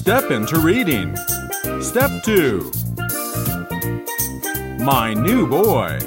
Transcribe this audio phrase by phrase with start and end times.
[0.00, 1.14] step into reading.
[1.82, 2.72] Step 2
[4.80, 5.98] My New Boy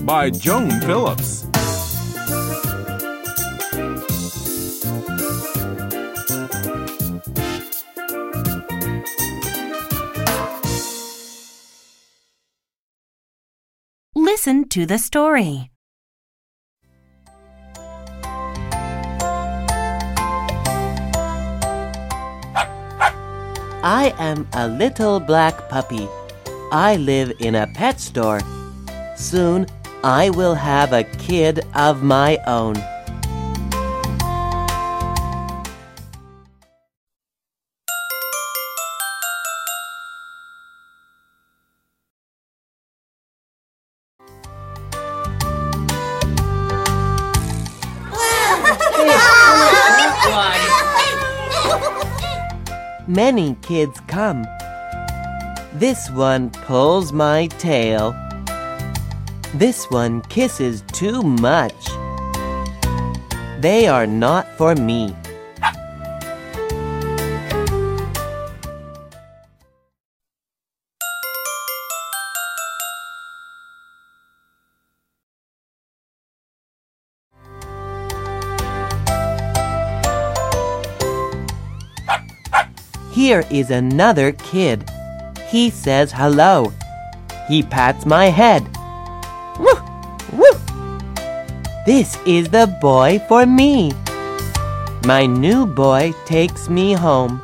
[0.00, 1.44] by Joan Phillips.
[14.14, 15.70] Listen to the story.
[23.86, 26.08] I am a little black puppy.
[26.72, 28.40] I live in a pet store.
[29.16, 29.68] Soon
[30.02, 32.74] I will have a kid of my own.
[53.08, 54.44] Many kids come.
[55.74, 58.16] This one pulls my tail.
[59.54, 61.86] This one kisses too much.
[63.60, 65.14] They are not for me.
[83.16, 84.84] Here is another kid.
[85.48, 86.70] He says hello.
[87.48, 88.62] He pats my head.
[89.58, 89.80] Woo!
[90.36, 90.52] Woo!
[91.86, 93.92] This is the boy for me.
[95.06, 97.40] My new boy takes me home.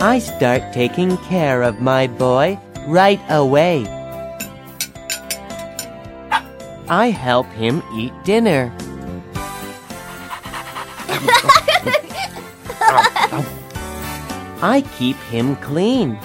[0.00, 3.84] I start taking care of my boy right away.
[6.88, 8.72] I help him eat dinner.
[14.62, 16.16] I keep him clean.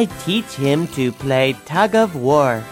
[0.00, 2.64] I teach him to play tug of war.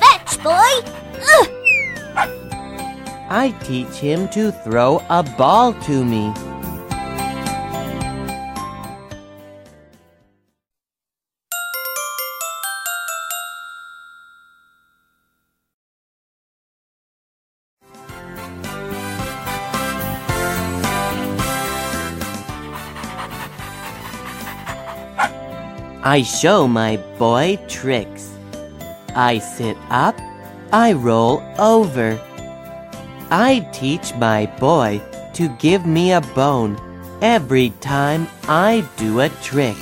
[0.00, 0.74] Fetch, boy!
[1.32, 1.48] Ugh.
[3.30, 6.43] I teach him to throw a ball to me.
[26.06, 28.30] I show my boy tricks.
[29.16, 30.14] I sit up,
[30.70, 32.20] I roll over.
[33.30, 35.00] I teach my boy
[35.32, 36.76] to give me a bone
[37.22, 39.78] every time I do a trick.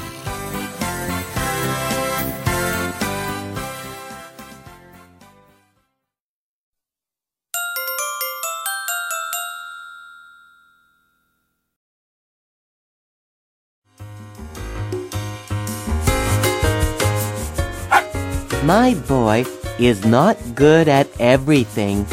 [18.65, 19.45] My boy
[19.81, 22.07] is not good at everything.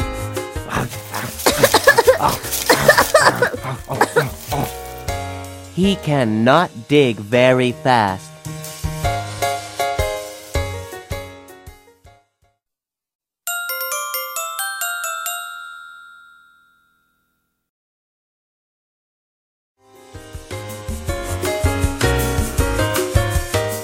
[5.74, 8.30] he cannot dig very fast.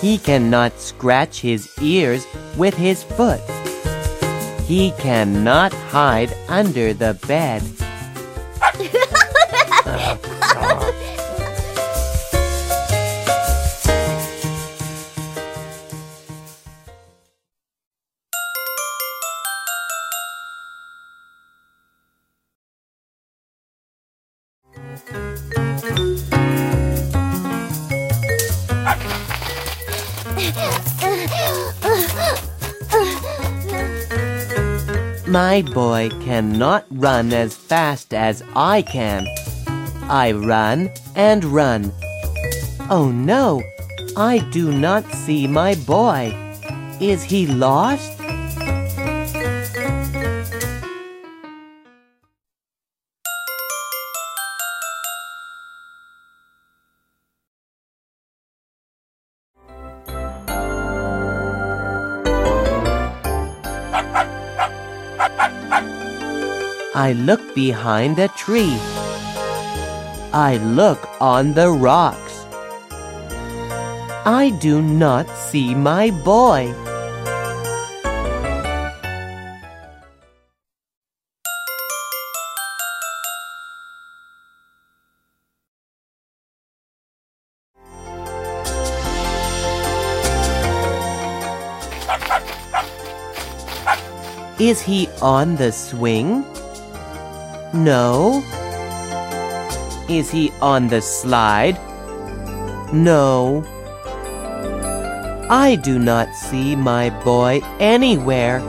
[0.07, 3.41] He cannot scratch his ears with his foot.
[4.65, 7.61] He cannot hide under the bed.
[35.37, 39.27] My boy cannot run as fast as I can.
[40.09, 41.93] I run and run.
[42.89, 43.63] Oh no,
[44.17, 46.33] I do not see my boy.
[47.03, 48.16] Is he lost?
[66.99, 68.79] I look behind a tree.
[70.33, 72.47] I look on the rocks.
[74.25, 76.73] I do not see my boy.
[94.59, 96.43] Is he on the swing?
[97.77, 98.43] No.
[100.09, 101.79] Is he on the slide?
[102.93, 103.65] No.
[105.51, 108.61] I do not see my boy anywhere.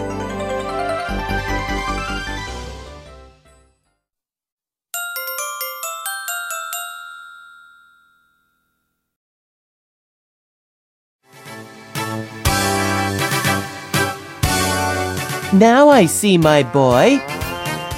[15.54, 17.20] Now I see my boy.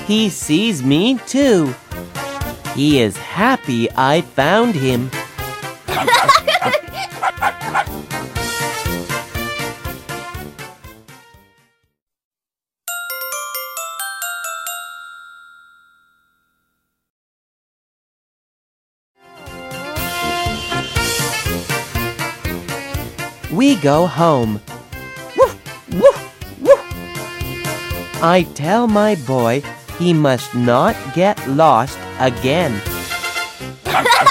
[0.10, 1.76] He sees me too.
[2.74, 5.12] He is happy I found him.
[23.52, 24.60] We go home.
[25.38, 25.54] Woof,
[25.94, 26.82] woof, woof.
[28.24, 29.62] I tell my boy
[30.00, 32.74] he must not get lost again.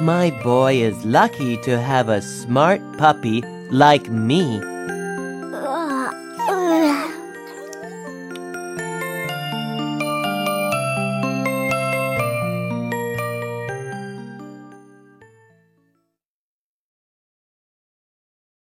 [0.00, 4.75] My boy is lucky to have a smart puppy like me.